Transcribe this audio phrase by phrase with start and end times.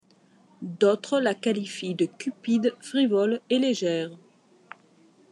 [0.63, 4.09] D'autres la qualifient de cupide, frivole et légère.